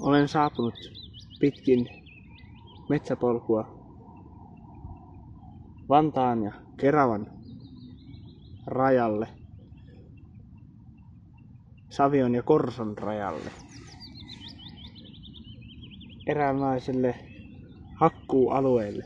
[0.00, 0.74] Olen saapunut
[1.40, 1.88] pitkin
[2.88, 3.80] metsäpolkua
[5.88, 7.26] Vantaan ja Keravan
[8.66, 9.28] rajalle.
[11.90, 13.50] Savion ja Korson rajalle.
[16.26, 17.14] Eräänlaiselle
[17.94, 19.04] hakkuualueelle.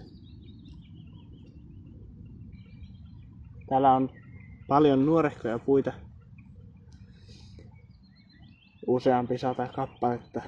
[3.68, 4.10] Täällä on
[4.68, 5.92] paljon nuorehkoja puita.
[8.86, 10.42] Useampi sata kappaletta.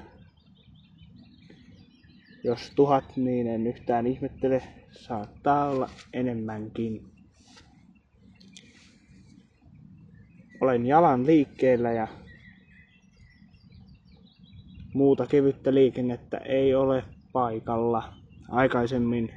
[2.43, 4.63] Jos tuhat, niin en yhtään ihmettele.
[4.91, 7.05] Saattaa olla enemmänkin.
[10.61, 12.07] Olen jalan liikkeellä ja
[14.93, 18.13] muuta kevyttä liikennettä ei ole paikalla.
[18.49, 19.29] Aikaisemmin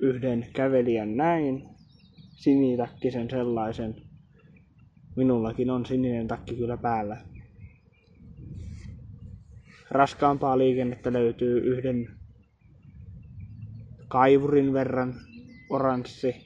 [0.00, 1.68] yhden kävelijän näin,
[2.36, 3.94] sinitakkisen sellaisen.
[5.16, 7.29] Minullakin on sininen takki kyllä päällä.
[9.90, 12.18] Raskaampaa liikennettä löytyy yhden
[14.08, 15.14] kaivurin verran
[15.70, 16.36] oranssi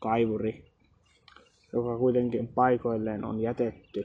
[0.00, 0.64] kaivuri,
[1.72, 4.04] joka kuitenkin paikoilleen on jätetty.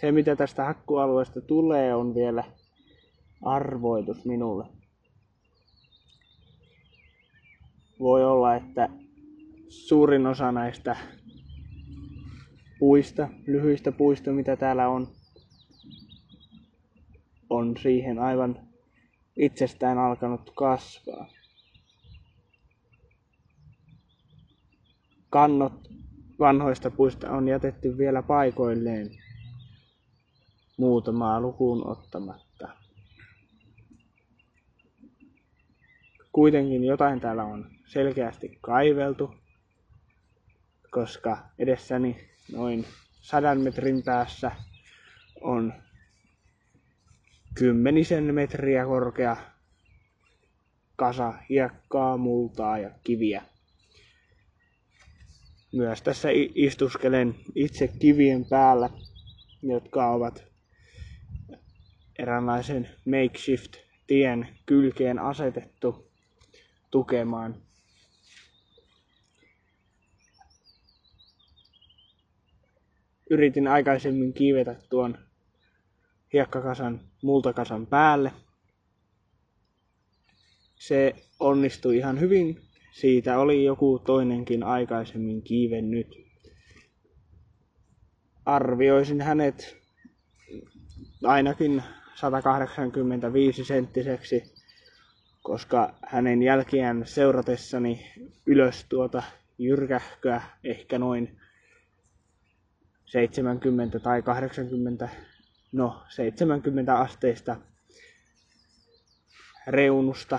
[0.00, 2.44] Se mitä tästä hakkualueesta tulee on vielä
[3.42, 4.66] arvoitus minulle.
[8.00, 8.88] Voi olla, että
[9.68, 10.96] suurin osa näistä
[12.78, 15.08] puista, lyhyistä puista, mitä täällä on,
[17.50, 18.68] on siihen aivan
[19.36, 21.28] itsestään alkanut kasvaa.
[25.30, 25.88] Kannot
[26.38, 29.10] vanhoista puista on jätetty vielä paikoilleen
[30.76, 32.68] muutamaa lukuun ottamatta.
[36.32, 39.34] Kuitenkin jotain täällä on selkeästi kaiveltu,
[40.90, 42.86] koska edessäni noin
[43.20, 44.50] sadan metrin päässä
[45.40, 45.72] on
[47.54, 49.36] kymmenisen metriä korkea
[50.96, 53.42] kasa hiekkaa, multaa ja kiviä.
[55.72, 58.90] Myös tässä istuskelen itse kivien päällä,
[59.62, 60.44] jotka ovat
[62.18, 63.76] eräänlaisen makeshift
[64.06, 66.10] tien kylkeen asetettu
[66.90, 67.62] tukemaan
[73.30, 75.18] yritin aikaisemmin kiivetä tuon
[76.32, 78.32] hiekkakasan multakasan päälle.
[80.74, 82.60] Se onnistui ihan hyvin.
[82.92, 86.28] Siitä oli joku toinenkin aikaisemmin kiivennyt.
[88.44, 89.76] Arvioisin hänet
[91.24, 91.82] ainakin
[92.14, 94.42] 185 senttiseksi,
[95.42, 98.12] koska hänen jälkiään seuratessani
[98.46, 99.22] ylös tuota
[99.58, 101.38] jyrkähköä ehkä noin
[103.08, 105.08] 70 tai 80,
[105.72, 107.56] no 70 asteista
[109.66, 110.38] reunusta.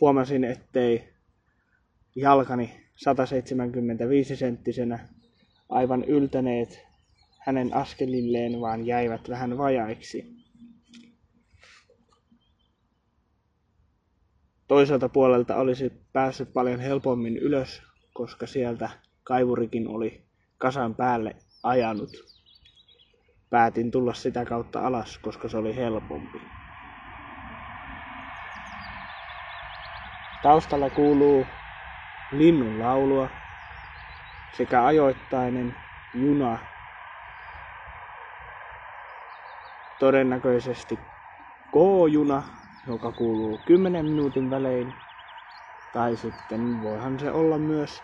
[0.00, 1.14] Huomasin, ettei
[2.16, 5.08] jalkani 175 senttisenä
[5.68, 6.86] aivan yltäneet
[7.38, 10.36] hänen askelilleen, vaan jäivät vähän vajaiksi.
[14.68, 17.82] Toiselta puolelta olisi päässyt paljon helpommin ylös,
[18.14, 18.90] koska sieltä
[19.22, 20.22] kaivurikin oli
[20.58, 22.10] kasan päälle ajanut.
[23.50, 26.40] Päätin tulla sitä kautta alas, koska se oli helpompi.
[30.42, 31.46] Taustalla kuuluu
[32.32, 33.28] linnun laulua
[34.56, 35.76] sekä ajoittainen
[36.14, 36.58] juna.
[39.98, 40.96] Todennäköisesti
[41.72, 42.42] K-juna,
[42.86, 44.94] joka kuuluu 10 minuutin välein.
[45.92, 48.02] Tai sitten voihan se olla myös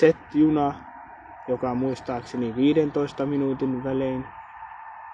[0.00, 0.74] Z-juna,
[1.48, 4.26] joka muistaakseni 15 minuutin välein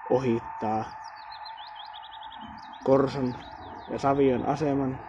[0.09, 0.85] ohittaa
[2.83, 3.33] Korson
[3.91, 4.99] ja Savion aseman.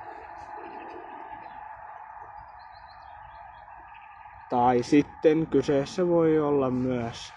[4.49, 7.33] Tai sitten kyseessä voi olla myös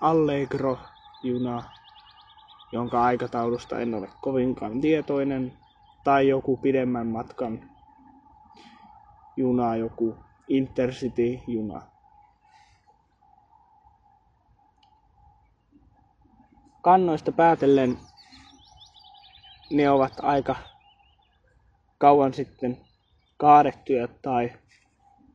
[0.00, 1.62] Allegro-juna,
[2.72, 5.52] jonka aikataulusta en ole kovinkaan tietoinen,
[6.04, 7.70] tai joku pidemmän matkan
[9.36, 10.16] juna, joku
[10.48, 11.82] Intercity-juna.
[16.82, 17.96] Kannoista päätellen
[19.70, 20.56] ne ovat aika
[21.98, 22.78] kauan sitten
[23.36, 24.52] kaadettuja tai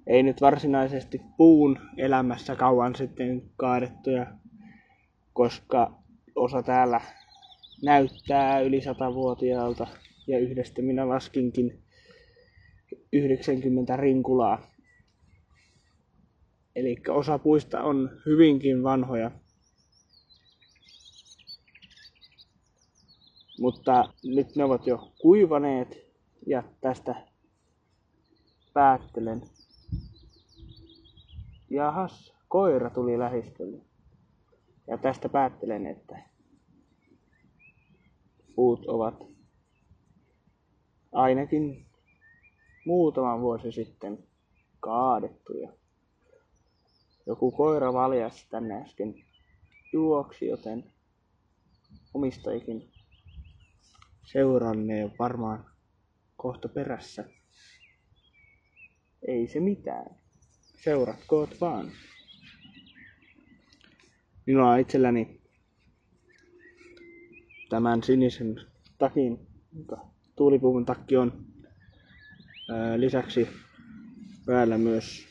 [0.07, 4.25] ei nyt varsinaisesti puun elämässä kauan sitten kaadettuja,
[5.33, 5.91] koska
[6.35, 7.01] osa täällä
[7.83, 9.87] näyttää yli satavuotiaalta
[10.27, 11.83] ja yhdestä minä laskinkin
[13.13, 14.71] 90 rinkulaa.
[16.75, 19.31] Eli osa puista on hyvinkin vanhoja
[23.59, 25.97] Mutta nyt ne ovat jo kuivaneet
[26.47, 27.27] ja tästä
[28.73, 29.41] päättelen.
[31.69, 33.81] Jahas, koira tuli lähistölle.
[34.87, 36.19] Ja tästä päättelen, että
[38.55, 39.15] puut ovat
[41.11, 41.85] ainakin
[42.85, 44.27] muutama vuosi sitten
[44.79, 45.69] kaadettuja.
[47.25, 49.15] Joku koira valjas tänne äsken
[49.93, 50.93] juoksi, joten
[52.13, 52.94] omistajikin
[54.25, 55.65] seurannee varmaan
[56.35, 57.25] kohta perässä.
[59.27, 60.15] Ei se mitään.
[60.83, 61.91] Seuratkoot vaan.
[64.45, 65.41] Minulla on itselläni
[67.69, 68.55] tämän sinisen
[68.97, 69.97] takin, joka
[70.35, 71.45] tuulipuvun takki on.
[72.97, 73.47] Lisäksi
[74.45, 75.27] päällä myös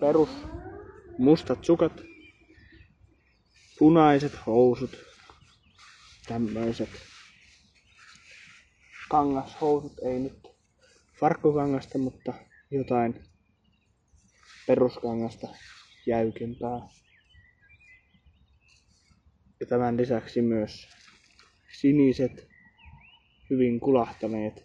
[0.00, 0.30] perus
[1.18, 2.02] mustat sukat,
[3.78, 4.90] punaiset housut,
[6.28, 7.11] tämmöiset
[9.12, 10.48] kangashousut, ei nyt
[11.20, 12.32] farkkukangasta, mutta
[12.70, 13.24] jotain
[14.66, 15.48] peruskangasta
[16.06, 16.88] jäykempää.
[19.60, 20.88] Ja tämän lisäksi myös
[21.80, 22.48] siniset,
[23.50, 24.64] hyvin kulahtaneet,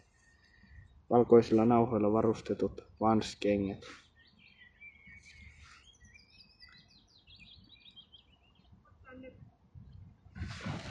[1.09, 3.81] valkoisilla nauhoilla varustetut vanskengät.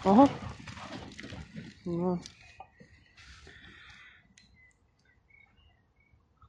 [0.05, 0.29] Oho.
[1.87, 2.19] No.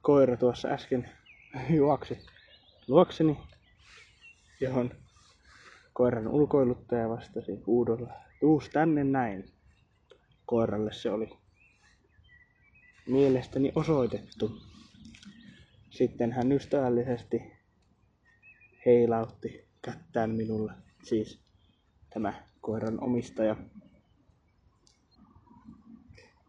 [0.08, 1.10] Koira tuossa äsken
[1.70, 2.18] juoksi
[2.86, 3.38] luokseni,
[4.60, 4.90] johon
[5.92, 9.44] koiran ulkoiluttaja vastasi huudolla, tuus tänne näin.
[10.46, 11.30] Koiralle se oli
[13.06, 14.58] mielestäni osoitettu.
[15.90, 17.42] Sitten hän ystävällisesti
[18.86, 20.72] heilautti kättään minulle,
[21.02, 21.40] siis
[22.10, 23.56] tämä koiran omistaja.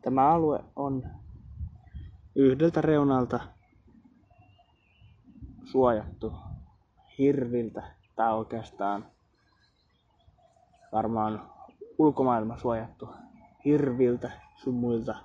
[0.01, 1.19] Tämä alue on
[2.35, 3.39] yhdeltä reunalta
[5.65, 6.33] suojattu
[7.17, 7.83] hirviltä
[8.15, 9.05] tai oikeastaan
[10.91, 11.51] varmaan
[11.97, 13.09] ulkomaailma suojattu
[13.65, 15.15] hirviltä sun muilta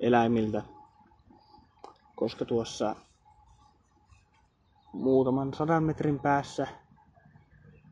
[0.00, 0.62] eläimiltä,
[2.16, 2.96] koska tuossa
[4.92, 6.66] muutaman sadan metrin päässä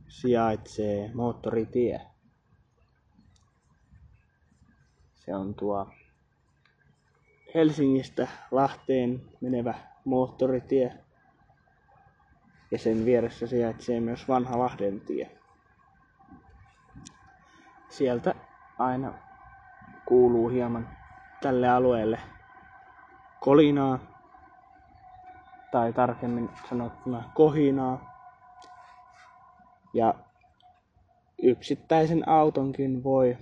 [0.09, 2.01] sijaitsee moottoritie.
[5.15, 5.87] Se on tuo
[7.55, 9.75] Helsingistä Lahteen menevä
[10.05, 10.93] moottoritie.
[12.70, 15.31] Ja sen vieressä sijaitsee myös vanha Lahden tie.
[17.88, 18.35] Sieltä
[18.79, 19.14] aina
[20.05, 20.88] kuuluu hieman
[21.41, 22.19] tälle alueelle
[23.41, 23.99] kolinaa,
[25.70, 28.11] tai tarkemmin sanottuna kohinaa.
[29.94, 30.14] Ja
[31.43, 33.37] yksittäisen autonkin voi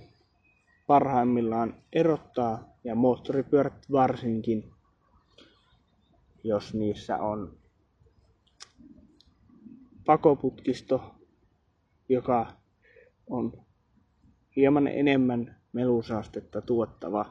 [0.89, 4.71] parhaimmillaan erottaa ja moottoripyörät varsinkin,
[6.43, 7.57] jos niissä on
[10.05, 11.15] pakoputkisto,
[12.09, 12.53] joka
[13.27, 13.65] on
[14.55, 17.25] hieman enemmän melusaastetta tuottava.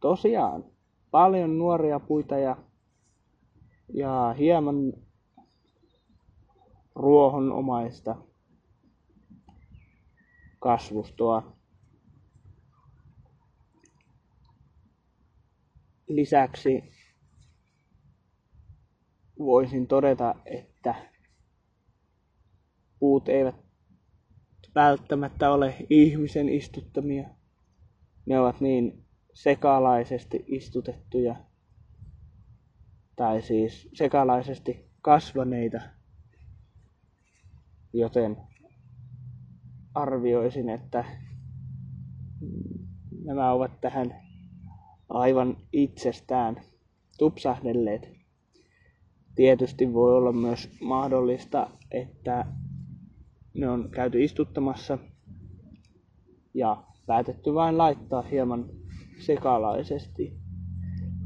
[0.00, 0.64] Tosiaan,
[1.10, 2.56] paljon nuoria puita ja,
[3.94, 4.92] ja hieman
[6.94, 8.16] ruohonomaista
[10.58, 11.56] kasvustoa.
[16.08, 16.82] Lisäksi
[19.38, 20.94] voisin todeta, että
[22.98, 23.56] puut eivät
[24.74, 27.28] välttämättä ole ihmisen istuttamia.
[28.26, 31.36] Ne ovat niin sekalaisesti istutettuja
[33.16, 35.80] tai siis sekalaisesti kasvaneita,
[37.92, 38.36] joten
[39.94, 41.04] arvioisin, että
[43.24, 44.14] nämä ovat tähän
[45.08, 46.56] aivan itsestään
[47.18, 48.12] tupsahdelleet.
[49.34, 52.44] Tietysti voi olla myös mahdollista, että
[53.54, 54.98] ne on käyty istuttamassa
[56.54, 58.70] ja päätetty vain laittaa hieman
[59.20, 60.32] sekalaisesti.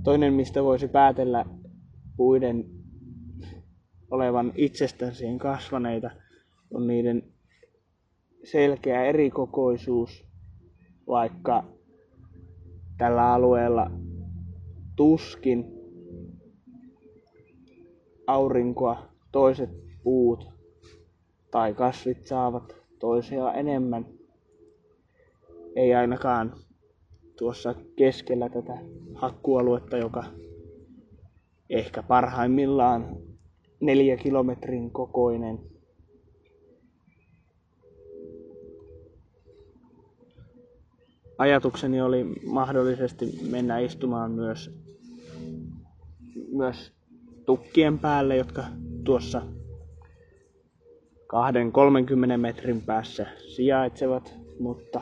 [0.04, 1.44] Toinen, mistä voisi päätellä
[2.16, 2.64] puiden
[4.11, 6.11] olevan itsestään siihen kasvaneita,
[6.75, 7.23] on niiden
[8.44, 10.25] selkeä erikokoisuus,
[11.06, 11.64] vaikka
[12.99, 13.90] tällä alueella
[14.96, 15.64] tuskin
[18.26, 19.70] aurinkoa toiset
[20.02, 20.49] puut
[21.50, 24.06] tai kasvit saavat toisia enemmän.
[25.76, 26.52] Ei ainakaan
[27.38, 28.78] tuossa keskellä tätä
[29.14, 30.25] hakkualuetta, joka
[31.70, 33.16] ehkä parhaimmillaan
[33.80, 35.58] neljä kilometrin kokoinen
[41.38, 44.71] ajatukseni oli mahdollisesti mennä istumaan myös,
[46.52, 46.93] myös
[47.47, 48.64] tukkien päälle, jotka
[49.05, 49.43] tuossa
[52.35, 53.26] 2-30 metrin päässä
[53.57, 55.00] sijaitsevat, mutta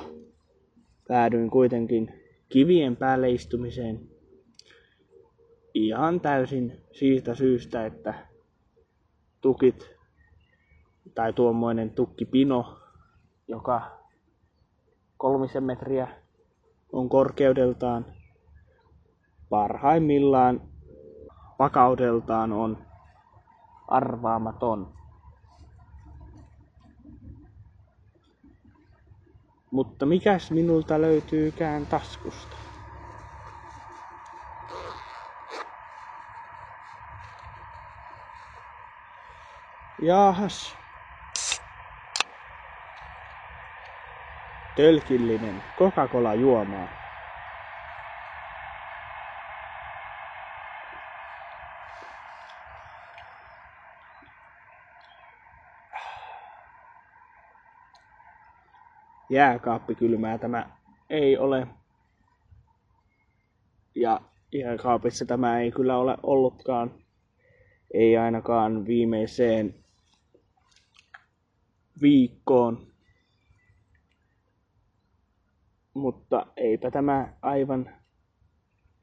[1.09, 4.01] päädyin kuitenkin kivien päälle istumiseen
[5.75, 8.15] ihan täysin siitä syystä, että
[9.41, 9.91] tukit
[11.15, 12.79] tai tuommoinen tukkipino,
[13.49, 13.99] joka
[15.17, 16.24] kolmisen metriä
[16.95, 18.07] on korkeudeltaan,
[19.49, 20.61] parhaimmillaan
[21.59, 22.87] vakaudeltaan on
[23.89, 24.95] arvaamaton.
[29.71, 32.57] Mutta mikäs minulta löytyykään taskusta?
[40.03, 40.84] Jaahas.
[44.77, 46.89] Tölkillinen Coca-Cola juomaa.
[59.31, 60.71] Jääkaappikylmää tämä
[61.11, 61.67] ei ole.
[63.95, 64.21] Ja
[64.53, 66.91] jääkaapissa tämä ei kyllä ole ollutkaan.
[67.95, 69.75] Ei ainakaan viimeiseen
[72.03, 72.94] viikkoon.
[75.95, 77.91] Mutta eipä tämä aivan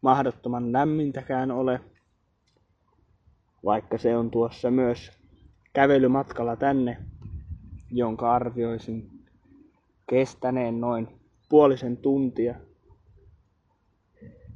[0.01, 1.81] mahdottoman lämmintäkään ole,
[3.65, 5.11] vaikka se on tuossa myös
[5.73, 6.97] kävelymatkalla tänne,
[7.91, 9.09] jonka arvioisin
[10.09, 11.07] kestäneen noin
[11.49, 12.55] puolisen tuntia,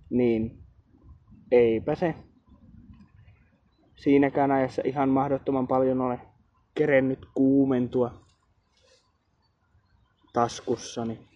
[0.09, 0.63] niin
[1.51, 2.15] eipä se
[3.95, 6.19] siinäkään ajassa ihan mahdottoman paljon ole
[6.75, 8.11] kerennyt kuumentua
[10.33, 11.34] taskussani.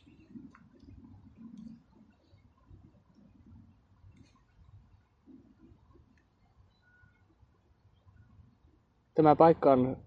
[9.19, 9.97] Tämä paikka on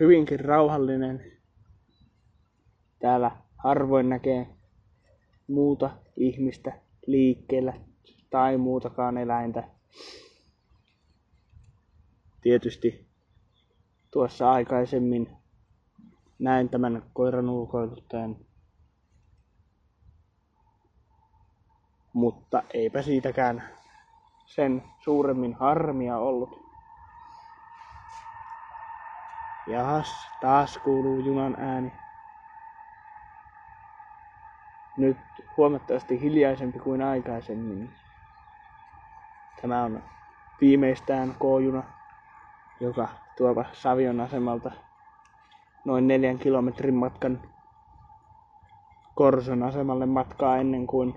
[0.00, 1.32] hyvinkin rauhallinen.
[2.98, 4.46] Täällä harvoin näkee
[5.48, 6.72] muuta ihmistä
[7.06, 7.72] liikkeellä
[8.30, 9.68] tai muutakaan eläintä.
[12.40, 13.06] Tietysti
[14.10, 15.30] tuossa aikaisemmin
[16.38, 18.36] näin tämän koiran ulkoiluttajan.
[22.12, 23.62] Mutta eipä siitäkään
[24.46, 26.69] sen suuremmin harmia ollut.
[29.70, 31.92] Jahas, taas kuuluu junan ääni.
[34.96, 35.16] Nyt
[35.56, 37.94] huomattavasti hiljaisempi kuin aikaisemmin.
[39.62, 40.02] Tämä on
[40.60, 41.82] viimeistään K-juna,
[42.80, 44.70] joka tuova Savion asemalta
[45.84, 47.40] noin neljän kilometrin matkan
[49.14, 51.14] Korson asemalle matkaa ennen kuin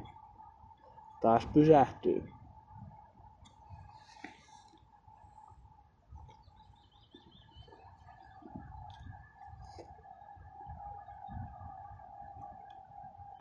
[1.19, 2.33] taas pysähtyy.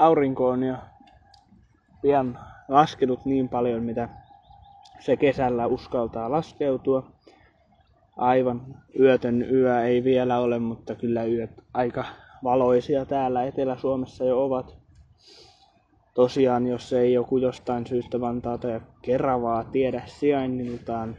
[0.02, 0.76] Aurinko on jo
[2.02, 4.08] pian laskenut niin paljon, mitä
[5.00, 7.12] se kesällä uskaltaa laskeutua
[8.16, 12.04] aivan yötön yö ei vielä ole, mutta kyllä yöt aika
[12.44, 14.76] valoisia täällä Etelä-Suomessa jo ovat.
[16.14, 21.16] Tosiaan, jos ei joku jostain syystä Vantaata ja Keravaa tiedä sijainniltaan,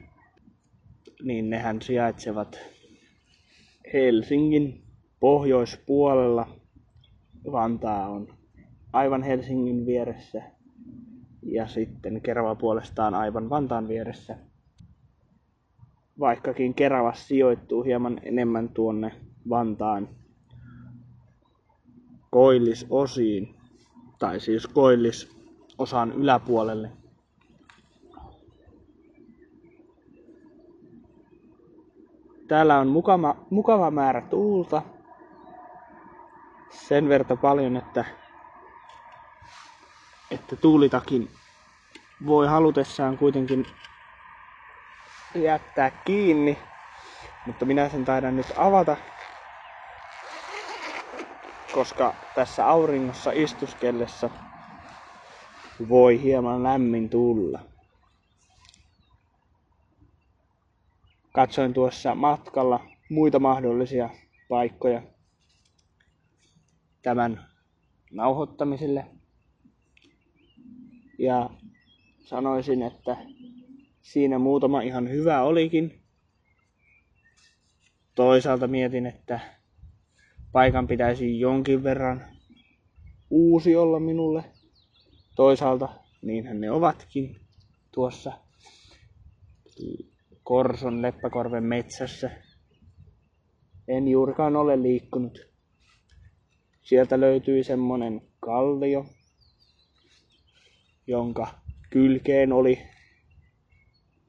[1.23, 2.59] niin nehän sijaitsevat
[3.93, 4.83] Helsingin
[5.19, 6.47] pohjoispuolella.
[7.51, 8.42] Vantaa on
[8.93, 10.43] aivan Helsingin vieressä
[11.41, 14.37] ja sitten Kerava puolestaan aivan Vantaan vieressä
[16.19, 19.11] vaikkakin Kerava sijoittuu hieman enemmän tuonne
[19.49, 20.09] Vantaan
[22.29, 23.55] koillisosiin,
[24.19, 26.91] tai siis koillisosan yläpuolelle.
[32.47, 34.81] Täällä on mukava, mukava määrä tuulta.
[36.69, 38.05] Sen verta paljon, että,
[40.43, 41.31] että tuulitakin
[42.25, 43.65] voi halutessaan kuitenkin
[45.35, 46.57] jättää kiinni.
[47.45, 48.97] Mutta minä sen taidan nyt avata,
[51.73, 54.29] koska tässä auringossa istuskellessa
[55.89, 57.59] voi hieman lämmin tulla.
[61.33, 64.09] Katsoin tuossa matkalla muita mahdollisia
[64.49, 65.01] paikkoja
[67.01, 67.45] tämän
[68.11, 69.05] nauhoittamiselle.
[71.23, 71.49] Ja
[72.19, 73.17] sanoisin, että
[74.03, 76.01] Siinä muutama ihan hyvä olikin.
[78.15, 79.39] Toisaalta mietin, että
[80.51, 82.25] paikan pitäisi jonkin verran
[83.29, 84.43] uusi olla minulle.
[85.35, 85.89] toisaalta
[86.21, 87.35] niinhän ne ovatkin
[87.91, 88.33] tuossa
[90.43, 92.31] Korson Leppäkorven metsässä.
[93.87, 95.39] En juurikaan ole liikkunut.
[96.81, 99.05] Sieltä löytyi semmonen kallio,
[101.07, 101.47] jonka
[101.89, 102.79] kylkeen oli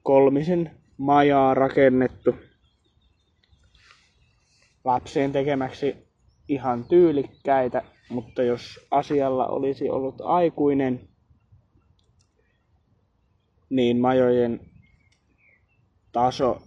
[0.03, 2.35] kolmisen majaa rakennettu
[4.83, 5.95] lapseen tekemäksi
[6.47, 11.09] ihan tyylikkäitä, mutta jos asialla olisi ollut aikuinen,
[13.69, 14.59] niin majojen
[16.11, 16.61] taso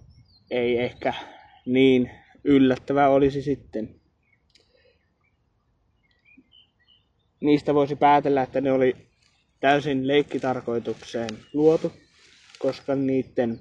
[0.50, 1.14] ei ehkä
[1.66, 2.10] niin
[2.44, 3.94] yllättävä olisi sitten.
[7.40, 9.07] Niistä voisi päätellä, että ne oli
[9.60, 11.92] täysin leikkitarkoitukseen luotu,
[12.58, 13.60] koska niiden,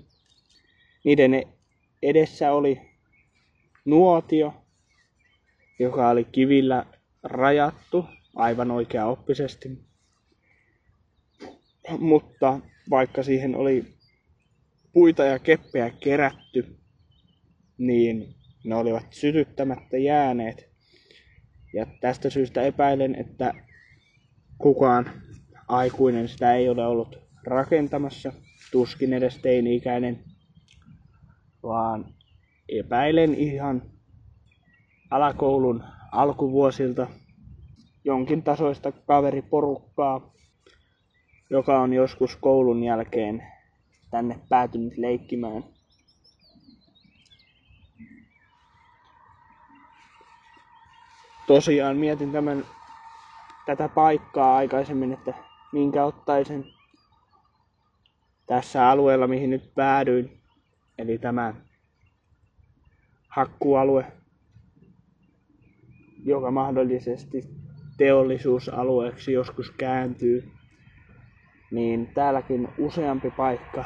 [1.03, 1.43] niiden
[2.01, 2.81] edessä oli
[3.85, 4.53] nuotio,
[5.79, 6.85] joka oli kivillä
[7.23, 9.69] rajattu aivan oikea oppisesti.
[11.99, 13.85] Mutta vaikka siihen oli
[14.93, 16.77] puita ja keppejä kerätty,
[17.77, 20.69] niin ne olivat sytyttämättä jääneet.
[21.73, 23.53] Ja tästä syystä epäilen, että
[24.57, 25.26] kukaan
[25.67, 28.33] aikuinen sitä ei ole ollut rakentamassa,
[28.71, 30.23] tuskin edes teini-ikäinen,
[31.63, 32.05] vaan
[32.69, 33.81] epäilen ihan
[35.11, 37.07] alakoulun alkuvuosilta
[38.03, 40.33] jonkin tasoista kaveriporukkaa,
[41.49, 43.43] joka on joskus koulun jälkeen
[44.09, 45.63] tänne päätynyt leikkimään.
[51.47, 52.65] Tosiaan mietin tämän,
[53.65, 56.65] tätä paikkaa aikaisemmin, että minkä ottaisin
[58.47, 60.37] tässä alueella, mihin nyt päädyin.
[60.97, 61.53] Eli tämä
[63.29, 64.05] hakkualue,
[66.23, 67.43] joka mahdollisesti
[67.97, 70.51] teollisuusalueeksi joskus kääntyy,
[71.71, 73.85] niin täälläkin useampi paikka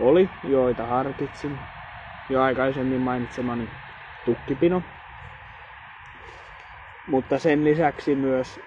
[0.00, 1.58] oli, joita harkitsin.
[2.30, 3.68] Jo aikaisemmin mainitsemani
[4.24, 4.82] tukkipino.
[7.06, 8.60] Mutta sen lisäksi myös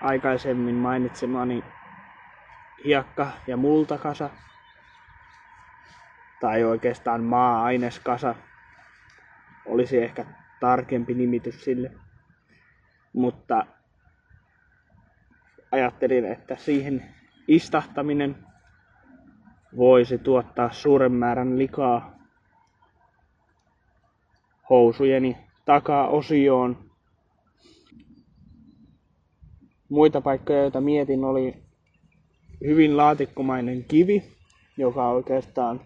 [0.00, 1.64] aikaisemmin mainitsemani
[2.84, 4.30] hiekka- ja multakasa,
[6.40, 8.34] tai oikeastaan maa-aineskasa,
[9.64, 10.26] olisi ehkä
[10.60, 11.90] tarkempi nimitys sille.
[13.12, 13.66] Mutta
[15.72, 17.14] ajattelin, että siihen
[17.48, 18.36] istahtaminen
[19.76, 22.18] voisi tuottaa suuren määrän likaa
[24.70, 26.87] housujeni takaosioon.
[29.88, 31.54] Muita paikkoja, joita mietin, oli
[32.64, 34.22] hyvin laatikkomainen kivi,
[34.76, 35.80] joka oikeastaan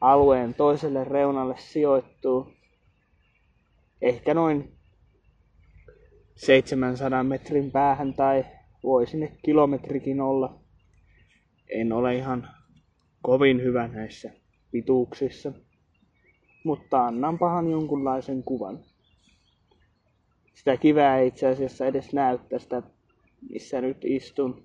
[0.00, 2.52] alueen toiselle reunalle sijoittuu
[4.02, 4.72] ehkä noin
[6.36, 8.44] 700 metrin päähän tai
[8.82, 10.60] voi sinne kilometrikin olla.
[11.68, 12.48] En ole ihan
[13.22, 14.30] kovin hyvä näissä
[14.70, 15.52] pituuksissa,
[16.64, 18.78] mutta annanpahan jonkunlaisen kuvan.
[20.54, 22.82] Sitä kiveä ei itse asiassa edes näy tästä,
[23.50, 24.62] missä nyt istun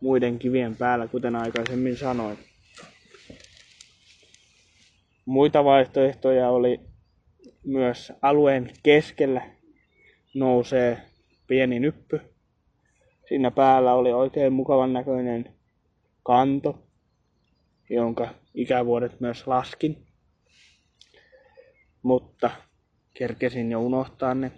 [0.00, 2.38] muiden kivien päällä, kuten aikaisemmin sanoin.
[5.24, 6.80] Muita vaihtoehtoja oli
[7.64, 9.50] myös alueen keskellä
[10.34, 11.02] nousee
[11.46, 12.20] pieni nyppy.
[13.28, 15.54] Siinä päällä oli oikein mukavan näköinen
[16.22, 16.82] kanto,
[17.90, 20.06] jonka ikävuodet myös laskin.
[22.02, 22.50] Mutta
[23.20, 24.52] kerkesin jo unohtaa ne.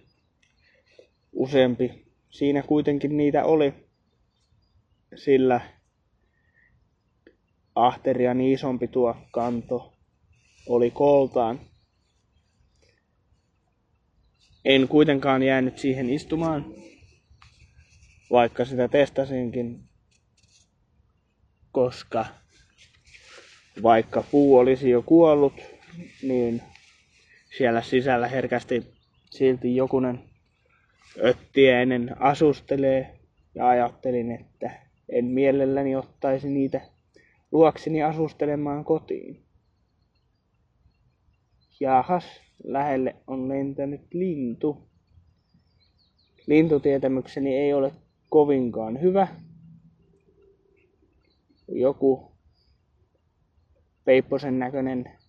[1.32, 3.74] Useampi siinä kuitenkin niitä oli,
[5.16, 5.60] sillä
[7.74, 9.92] ahterian isompi tuo kanto
[10.66, 11.60] oli kooltaan.
[14.64, 16.74] En kuitenkaan jäänyt siihen istumaan,
[18.30, 19.88] vaikka sitä testasinkin,
[21.72, 22.26] koska
[23.82, 25.54] vaikka puu olisi jo kuollut,
[26.22, 26.62] niin
[27.56, 28.92] siellä sisällä herkästi
[29.30, 30.20] silti jokunen
[31.24, 33.18] öttiäinen asustelee
[33.54, 34.70] ja ajattelin, että
[35.08, 36.80] en mielelläni ottaisi niitä
[37.52, 39.42] luokseni asustelemaan kotiin.
[41.80, 42.24] Jahas,
[42.64, 44.88] lähelle on lentänyt lintu.
[46.46, 47.92] Lintutietämykseni ei ole
[48.28, 49.28] kovinkaan hyvä.
[51.68, 52.32] Joku
[54.04, 55.21] peipposen näköinen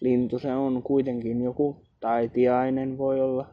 [0.00, 3.46] lintu se on kuitenkin joku taitiainen voi olla.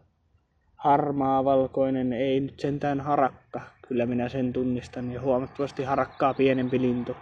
[0.75, 3.62] Harmaa, valkoinen, ei nyt sentään harakka.
[3.88, 7.15] Kyllä minä sen tunnistan ja huomattavasti harakkaa pienempi lintu.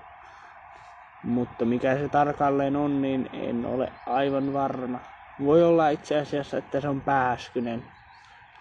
[1.23, 4.99] Mutta mikä se tarkalleen on, niin en ole aivan varma.
[5.43, 7.83] Voi olla itse asiassa, että se on pääskynen.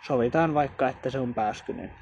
[0.06, 1.92] Sovitaan vaikka, että se on pääskynen.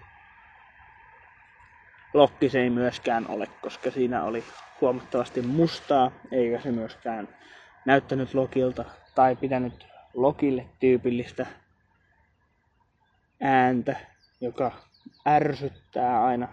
[2.15, 4.45] lokki se ei myöskään ole, koska siinä oli
[4.81, 7.29] huomattavasti mustaa, eikä se myöskään
[7.87, 11.47] näyttänyt lokilta tai pitänyt lokille tyypillistä
[13.41, 13.97] ääntä,
[14.41, 14.73] joka
[15.29, 16.49] ärsyttää aina,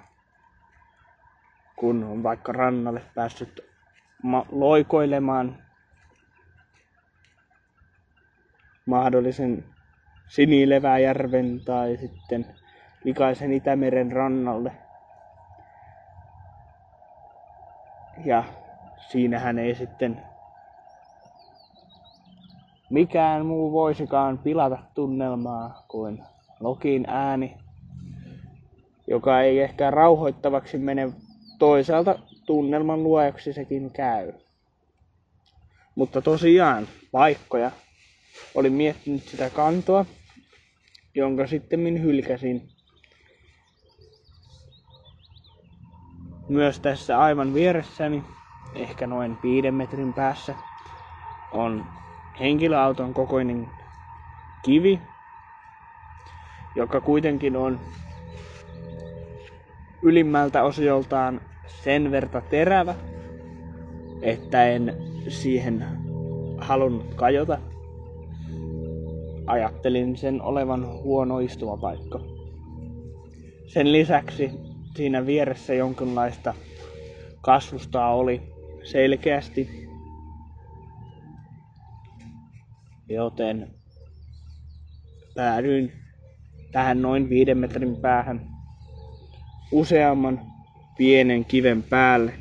[1.76, 3.60] kun on vaikka rannalle päässyt
[4.52, 5.63] loikoilemaan
[8.86, 9.65] mahdollisen
[10.28, 12.46] Sinileväjärven tai sitten
[13.04, 14.72] likaisen Itämeren rannalle.
[18.26, 18.44] Ja
[18.98, 20.22] siinähän ei sitten
[22.89, 26.23] mikään muu voisikaan pilata tunnelmaa kuin
[26.60, 27.58] Lokin ääni,
[29.08, 31.13] joka ei ehkä rauhoittavaksi mene
[31.60, 34.34] toisaalta tunnelman luojaksi sekin käy.
[35.95, 37.71] Mutta tosiaan paikkoja.
[38.56, 40.06] Olin miettinyt sitä kantoa,
[41.15, 42.69] jonka sitten min hylkäsin.
[46.49, 48.23] Myös tässä aivan vieressäni,
[48.75, 50.56] ehkä noin viiden metrin päässä,
[51.52, 51.86] on
[52.39, 53.67] henkilöauton kokoinen
[54.62, 54.99] kivi,
[56.75, 57.80] joka kuitenkin on
[60.02, 62.95] ylimmältä osioltaan sen verta terävä,
[64.21, 64.93] että en
[65.28, 65.86] siihen
[66.58, 67.58] halunnut kajota.
[69.47, 72.19] Ajattelin sen olevan huono istumapaikka.
[73.65, 74.52] Sen lisäksi
[74.95, 76.54] siinä vieressä jonkinlaista
[77.41, 78.41] kasvustaa oli
[78.84, 79.88] selkeästi,
[83.10, 83.67] joten
[85.36, 85.91] päädyin
[86.72, 88.41] tähän noin viiden metrin päähän
[89.72, 90.41] useamman
[90.98, 92.34] pienen kiven päälle.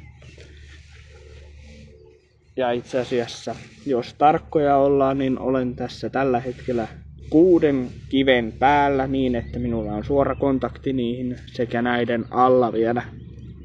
[2.56, 3.54] Ja itse asiassa,
[3.86, 6.88] jos tarkkoja ollaan, niin olen tässä tällä hetkellä
[7.30, 13.02] kuuden kiven päällä niin, että minulla on suora kontakti niihin sekä näiden alla vielä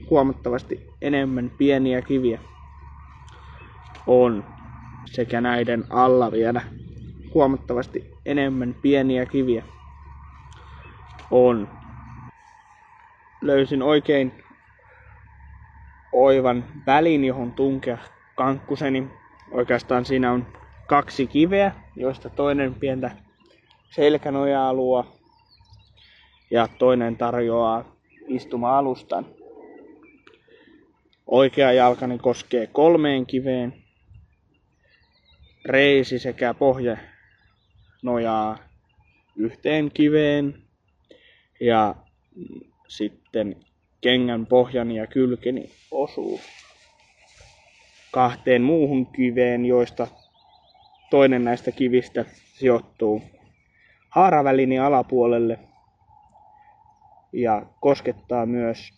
[0.09, 2.39] huomattavasti enemmän pieniä kiviä
[4.07, 4.43] on
[5.05, 6.61] sekä näiden alla vielä
[7.33, 9.63] huomattavasti enemmän pieniä kiviä
[11.31, 11.69] on.
[13.41, 14.43] Löysin oikein
[16.11, 17.97] oivan välin, johon tunkea
[18.35, 19.07] kankkuseni.
[19.51, 20.47] Oikeastaan siinä on
[20.87, 23.11] kaksi kiveä, joista toinen pientä
[23.89, 25.05] selkänojaa luo
[26.51, 27.95] ja toinen tarjoaa
[28.27, 29.25] istuma-alustan.
[31.27, 33.73] Oikea jalkani koskee kolmeen kiveen.
[35.65, 36.97] Reisi sekä pohja
[38.03, 38.57] nojaa
[39.35, 40.55] yhteen kiveen
[41.59, 41.95] ja
[42.87, 43.55] sitten
[44.01, 46.39] kengän pohjani ja kylkeni osuu
[48.11, 50.07] kahteen muuhun kiveen, joista
[51.09, 53.21] toinen näistä kivistä sijoittuu
[54.09, 55.59] haaravälini alapuolelle
[57.33, 58.93] ja koskettaa myös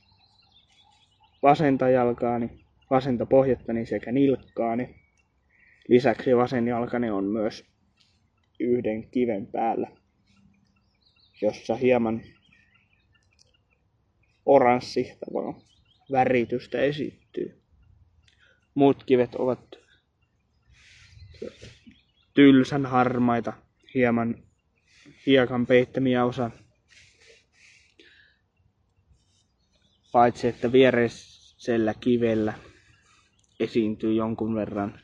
[1.43, 2.49] vasenta jalkaani,
[2.89, 4.95] vasenta pohjattani sekä nilkkaani.
[5.87, 7.74] Lisäksi vasen jalkani on myös
[8.59, 9.91] yhden kiven päällä,
[11.41, 12.21] jossa hieman
[14.45, 15.17] oranssi
[16.11, 17.61] väritystä esittyy.
[18.75, 19.75] Muut kivet ovat
[22.33, 23.53] tylsän harmaita,
[23.93, 24.43] hieman
[25.25, 26.51] hiekan peittämiä osa.
[30.11, 32.53] Paitsi että viereisellä kivellä
[33.59, 34.99] esiintyy jonkun verran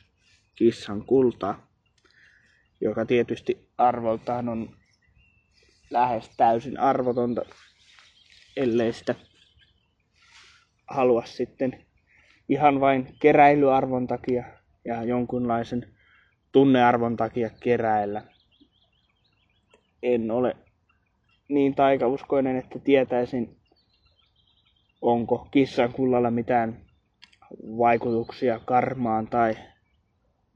[0.54, 1.71] kissan kultaa,
[2.82, 4.76] joka tietysti arvoltaan on
[5.90, 7.42] lähes täysin arvotonta,
[8.56, 9.14] ellei sitä
[10.90, 11.84] halua sitten
[12.48, 14.44] ihan vain keräilyarvon takia
[14.84, 15.94] ja jonkunlaisen
[16.52, 18.22] tunnearvon takia keräillä.
[20.02, 20.56] En ole
[21.48, 23.56] niin taikauskoinen, että tietäisin,
[25.02, 26.80] onko kissan kullalla mitään
[27.78, 29.54] vaikutuksia karmaan tai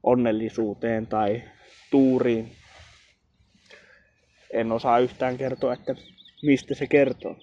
[0.03, 1.43] onnellisuuteen tai
[1.91, 2.51] tuuriin.
[4.53, 5.95] En osaa yhtään kertoa, että
[6.43, 7.35] mistä se kertoo.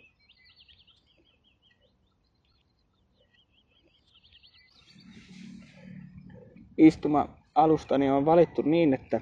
[6.78, 9.20] istuma-alustani on valittu niin, että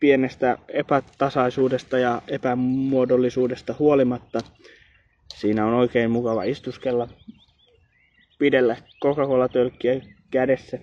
[0.00, 4.40] pienestä epätasaisuudesta ja epämuodollisuudesta huolimatta
[5.34, 7.08] siinä on oikein mukava istuskella,
[8.38, 10.78] pidellä Coca-Cola-tölkkiä kädessä,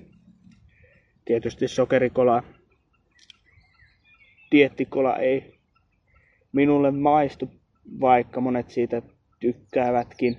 [1.25, 2.43] tietysti sokerikola,
[4.51, 5.59] diettikola ei
[6.51, 7.49] minulle maistu,
[8.01, 9.01] vaikka monet siitä
[9.39, 10.37] tykkäävätkin.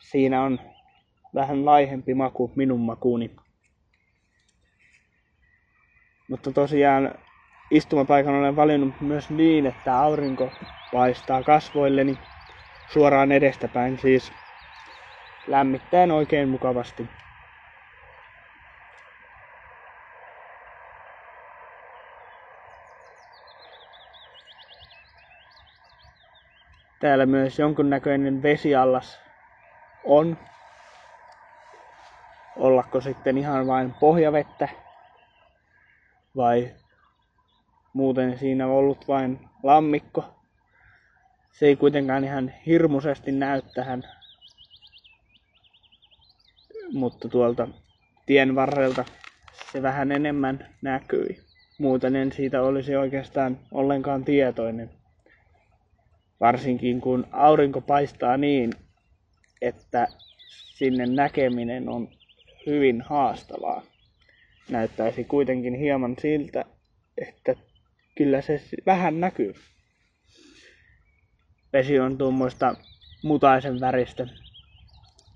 [0.00, 0.60] Siinä on
[1.34, 3.30] vähän laihempi maku minun makuuni.
[6.28, 7.14] Mutta tosiaan
[7.70, 10.52] istumapaikan olen valinnut myös niin, että aurinko
[10.92, 12.18] paistaa kasvoilleni
[12.92, 14.32] suoraan edestäpäin siis
[15.46, 17.08] lämmittäen oikein mukavasti.
[27.04, 29.20] Täällä myös jonkunnäköinen vesiallas
[30.04, 30.38] on.
[32.56, 34.68] Ollako sitten ihan vain pohjavettä
[36.36, 36.74] vai
[37.92, 40.24] muuten siinä ollut vain lammikko.
[41.52, 44.02] Se ei kuitenkaan ihan hirmuisesti näy tähän,
[46.92, 47.68] mutta tuolta
[48.26, 49.04] tien varrelta
[49.72, 51.40] se vähän enemmän näkyi.
[51.78, 55.03] Muuten en siitä olisi oikeastaan ollenkaan tietoinen.
[56.44, 58.72] Varsinkin kun aurinko paistaa niin,
[59.62, 60.08] että
[60.74, 62.08] sinne näkeminen on
[62.66, 63.82] hyvin haastavaa.
[64.70, 66.64] Näyttäisi kuitenkin hieman siltä,
[67.18, 67.54] että
[68.14, 69.54] kyllä se vähän näkyy.
[71.72, 72.74] Vesi on tuommoista
[73.22, 74.26] mutaisen väristä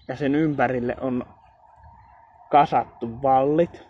[0.08, 1.26] ja sen ympärille on
[2.50, 3.82] kasattu vallit.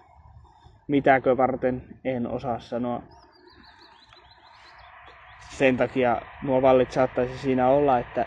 [0.89, 3.18] Mitäkö varten en osaa sanoa.
[5.59, 8.27] Sen takia nuo vallit saattaisi siinä olla, että,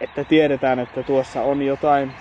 [0.00, 2.12] että tiedetään, että tuossa on jotain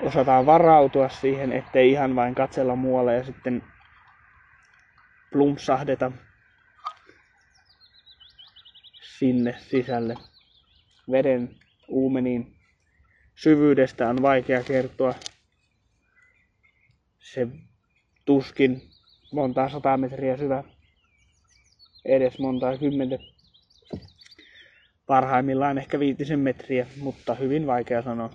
[0.00, 3.62] osataan varautua siihen, ettei ihan vain katsella muualle ja sitten
[5.32, 6.12] plumpsahdeta
[9.18, 10.14] sinne sisälle.
[11.10, 11.56] Veden
[11.88, 12.56] uumeniin
[13.34, 15.14] syvyydestä on vaikea kertoa.
[17.18, 17.46] Se
[18.24, 18.82] tuskin
[19.32, 20.64] montaa sata metriä syvä,
[22.04, 23.18] edes montaa kymmentä,
[25.06, 28.30] parhaimmillaan ehkä viitisen metriä, mutta hyvin vaikea sanoa.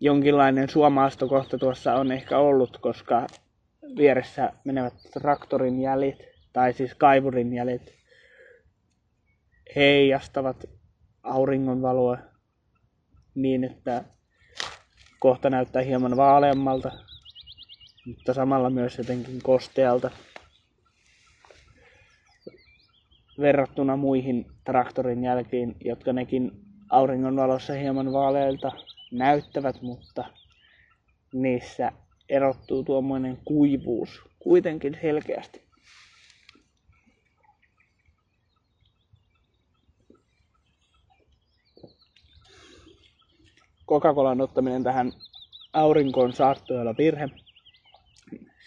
[0.00, 3.26] jonkinlainen suomaastokohta tuossa on ehkä ollut, koska
[3.96, 6.18] vieressä menevät traktorin jäljet,
[6.52, 7.94] tai siis kaivurin jäljet,
[9.76, 10.64] heijastavat
[11.22, 12.18] auringonvaloa
[13.34, 14.04] niin, että
[15.18, 16.90] kohta näyttää hieman vaaleammalta,
[18.06, 20.10] mutta samalla myös jotenkin kostealta
[23.40, 26.52] verrattuna muihin traktorin jälkiin, jotka nekin
[26.90, 28.72] auringonvalossa hieman vaaleilta
[29.10, 30.24] näyttävät, mutta
[31.34, 31.92] niissä
[32.28, 35.67] erottuu tuommoinen kuivuus kuitenkin selkeästi.
[43.88, 45.12] Coca-Colan ottaminen tähän
[45.72, 47.28] aurinkoon saattoi olla virhe,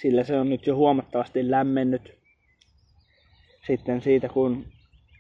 [0.01, 2.17] sillä se on nyt jo huomattavasti lämmennyt
[3.67, 4.65] sitten siitä, kun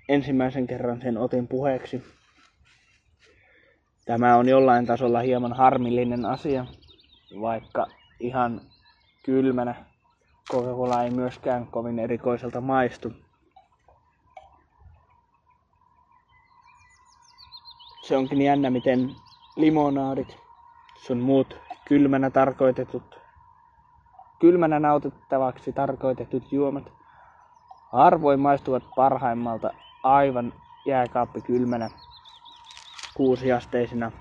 [0.09, 2.03] ensimmäisen kerran sen otin puheeksi.
[4.05, 6.65] Tämä on jollain tasolla hieman harmillinen asia,
[7.41, 7.87] vaikka
[8.19, 8.61] ihan
[9.25, 9.85] kylmänä
[10.51, 13.13] Coca-Cola ei myöskään kovin erikoiselta maistu.
[18.07, 19.09] Se onkin jännä, miten
[19.55, 20.37] limonaadit,
[20.97, 23.19] sun muut kylmänä tarkoitetut,
[24.39, 26.91] kylmänä nautittavaksi tarkoitetut juomat
[27.91, 30.53] harvoin maistuvat parhaimmalta aivan
[30.85, 31.89] jääkaappi kylmänä
[33.13, 34.11] kuusiasteisina,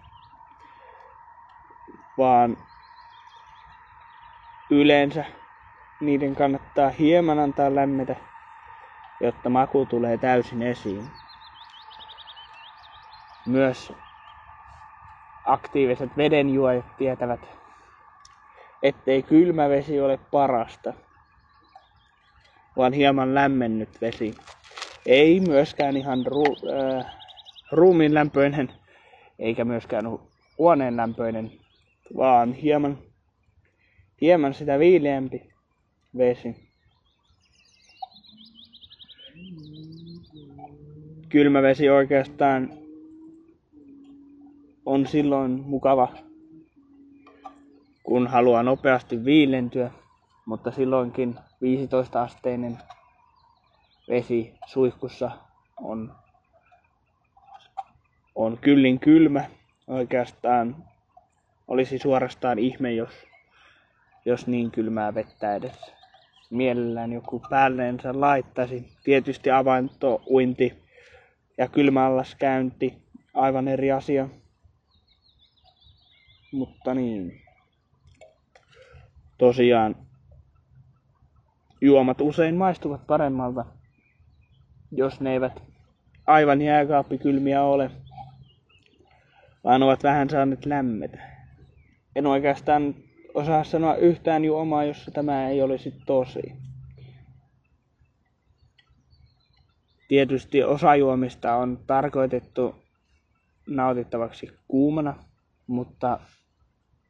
[2.19, 2.57] vaan
[4.71, 5.25] yleensä
[6.01, 8.17] niiden kannattaa hieman antaa lämmetä,
[9.21, 11.11] jotta maku tulee täysin esiin.
[13.47, 13.93] Myös
[15.53, 17.41] aktiiviset vedenjuojat tietävät,
[18.83, 20.93] ettei kylmä vesi ole parasta,
[22.77, 24.35] vaan hieman lämmennyt vesi.
[25.07, 27.07] Ei myöskään ihan ru- äh,
[27.73, 28.69] ruumiin lämpöinen
[29.41, 30.05] eikä myöskään
[30.59, 31.53] huoneen lämpöinen,
[32.17, 32.99] vaan hieman,
[34.21, 35.53] hieman sitä viileämpi
[36.19, 36.71] vesi.
[41.29, 42.80] Kylmä vesi oikeastaan
[44.91, 46.09] on silloin mukava,
[48.03, 49.91] kun haluaa nopeasti viilentyä,
[50.47, 52.79] mutta silloinkin 15 asteinen
[54.09, 55.31] vesi suihkussa
[55.83, 56.13] on
[58.35, 59.45] on kyllin kylmä.
[59.87, 60.77] Oikeastaan
[61.69, 63.13] olisi suorastaan ihme, jos,
[64.25, 65.93] jos niin kylmää vettä edes
[66.51, 68.89] mielellään joku päälleensä laittaisi.
[69.05, 70.83] Tietysti avainto, uinti
[71.59, 72.95] ja kylmällaskäynti,
[73.35, 74.29] aivan eri asia.
[76.53, 77.43] Mutta niin,
[79.39, 79.97] tosiaan
[81.81, 83.65] juomat usein maistuvat paremmalta,
[84.93, 85.63] jos ne eivät
[86.27, 87.91] aivan jääkaappikylmiä ole
[89.65, 91.19] vaan ovat vähän saaneet lämmetä.
[92.17, 92.95] En oikeastaan
[93.35, 96.53] osaa sanoa yhtään juomaa, jossa tämä ei olisi tosi.
[100.09, 102.75] Tietysti osa juomista on tarkoitettu
[103.67, 105.25] nautittavaksi kuumana,
[105.67, 106.21] mutta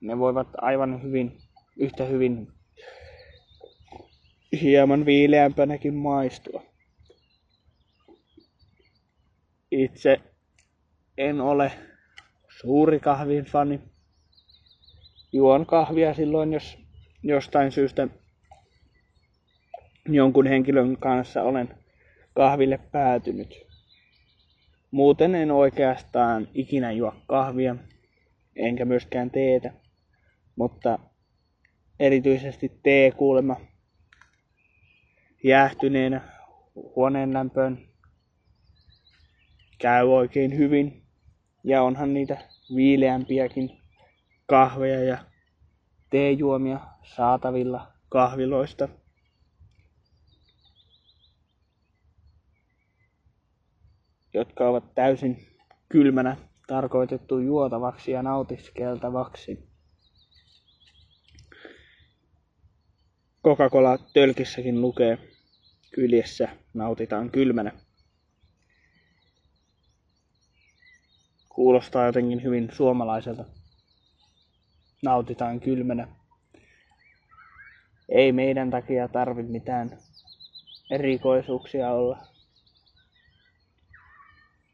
[0.01, 1.39] ne voivat aivan hyvin,
[1.77, 2.49] yhtä hyvin
[4.61, 6.63] hieman viileämpänäkin maistua.
[9.71, 10.21] Itse
[11.19, 11.73] en ole
[12.61, 13.81] suuri kahvin fani.
[15.33, 16.79] Juon kahvia silloin, jos
[17.23, 18.09] jostain syystä
[20.09, 21.69] jonkun henkilön kanssa olen
[22.35, 23.55] kahville päätynyt.
[24.91, 27.77] Muuten en oikeastaan ikinä juo kahvia,
[28.57, 29.73] enkä myöskään teetä,
[30.61, 30.99] mutta
[32.01, 33.57] erityisesti tee kuulemma
[35.45, 36.21] jäähtyneenä
[36.97, 37.89] huoneen lämpöön
[39.79, 41.03] käy oikein hyvin.
[41.65, 42.39] Ja onhan niitä
[42.77, 43.71] viileämpiäkin
[44.47, 45.19] kahveja ja
[46.11, 48.89] teejuomia saatavilla kahviloista.
[54.35, 55.47] jotka ovat täysin
[55.89, 59.70] kylmänä tarkoitettu juotavaksi ja nautiskeltavaksi.
[63.45, 65.19] Coca-Cola tölkissäkin lukee
[65.95, 67.73] kyljessä nautitaan kylmänä.
[71.49, 73.45] Kuulostaa jotenkin hyvin suomalaiselta.
[75.03, 76.09] Nautitaan kylmänä.
[78.09, 79.99] Ei meidän takia tarvi mitään
[80.91, 82.19] erikoisuuksia olla.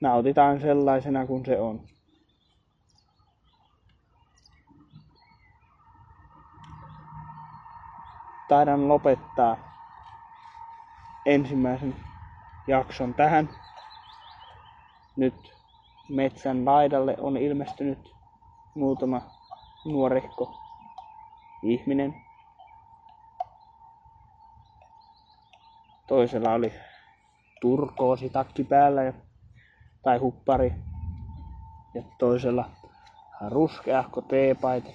[0.00, 1.95] Nautitaan sellaisena kuin se on.
[8.48, 9.56] Taidan lopettaa
[11.26, 11.96] ensimmäisen
[12.66, 13.48] jakson tähän.
[15.16, 15.56] Nyt
[16.08, 18.14] metsän laidalle on ilmestynyt
[18.74, 19.20] muutama
[19.84, 20.54] nuorikko
[21.62, 22.14] ihminen.
[26.08, 26.72] Toisella oli
[27.60, 29.12] turkoosi takki päällä ja,
[30.02, 30.72] tai huppari
[31.94, 32.70] ja toisella
[33.48, 34.90] ruskeahko teepaita.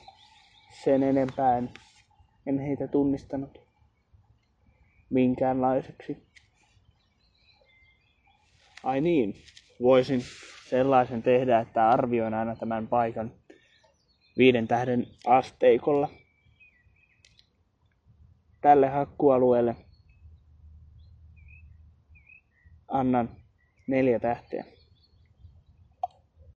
[0.83, 1.69] Sen enempää en,
[2.45, 3.61] en heitä tunnistanut
[5.09, 6.17] minkäänlaiseksi.
[8.83, 9.35] Ai niin,
[9.81, 10.21] voisin
[10.69, 13.31] sellaisen tehdä, että arvioin aina tämän paikan
[14.37, 16.09] viiden tähden asteikolla.
[18.61, 19.75] Tälle hakkualueelle
[22.87, 23.29] annan
[23.87, 24.65] neljä tähteä.